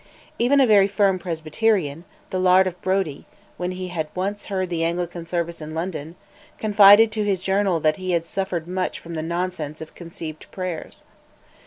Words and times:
Even 0.39 0.59
a 0.59 0.65
very 0.65 0.87
firm 0.87 1.19
Presbyterian, 1.19 2.05
the 2.31 2.39
Laird 2.39 2.65
of 2.65 2.81
Brodie, 2.81 3.27
when 3.57 3.69
he 3.73 3.89
had 3.89 4.07
once 4.15 4.47
heard 4.47 4.71
the 4.71 4.83
Anglican 4.83 5.27
service 5.27 5.61
in 5.61 5.75
London, 5.75 6.15
confided 6.57 7.11
to 7.11 7.23
his 7.23 7.43
journal 7.43 7.79
that 7.81 7.97
he 7.97 8.13
had 8.13 8.25
suffered 8.25 8.67
much 8.67 8.97
from 8.97 9.13
the 9.13 9.21
nonsense 9.21 9.79
of 9.79 9.93
"conceived 9.93 10.47
prayers." 10.49 11.03